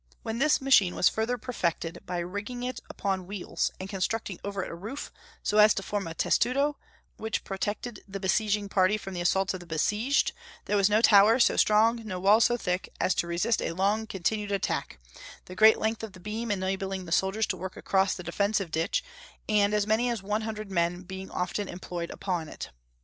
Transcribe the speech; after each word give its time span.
When 0.23 0.39
this 0.39 0.59
machine 0.61 0.95
was 0.95 1.09
further 1.09 1.37
perfected 1.37 1.99
by 2.07 2.17
rigging 2.17 2.63
it 2.63 2.79
upon 2.89 3.27
wheels, 3.27 3.69
and 3.79 3.87
constructing 3.87 4.39
over 4.43 4.63
it 4.63 4.71
a 4.71 4.73
roof, 4.73 5.11
so 5.43 5.59
as 5.59 5.75
to 5.75 5.83
form 5.83 6.07
a 6.07 6.15
testudo, 6.15 6.75
which 7.17 7.43
protected 7.43 8.03
the 8.07 8.19
besieging 8.19 8.67
party 8.67 8.97
from 8.97 9.13
the 9.13 9.21
assaults 9.21 9.53
of 9.53 9.59
the 9.59 9.67
besieged, 9.67 10.31
there 10.65 10.75
was 10.75 10.89
no 10.89 11.03
tower 11.03 11.37
so 11.39 11.55
strong, 11.55 12.01
no 12.03 12.19
wall 12.19 12.41
so 12.41 12.57
thick, 12.57 12.91
as 12.99 13.13
to 13.13 13.27
resist 13.27 13.61
a 13.61 13.73
long 13.73 14.07
continued 14.07 14.51
attack, 14.51 14.97
the 15.45 15.53
great 15.53 15.77
length 15.77 16.01
of 16.01 16.13
the 16.13 16.19
beam 16.19 16.49
enabling 16.49 17.05
the 17.05 17.11
soldiers 17.11 17.45
to 17.45 17.55
work 17.57 17.77
across 17.77 18.15
the 18.15 18.23
defensive 18.23 18.71
ditch, 18.71 19.03
and 19.47 19.71
as 19.71 19.85
many 19.85 20.09
as 20.09 20.23
one 20.23 20.41
hundred 20.41 20.71
men 20.71 21.03
being 21.03 21.29
often 21.29 21.67
employed 21.67 22.09
upon 22.09 22.49
it. 22.49 22.71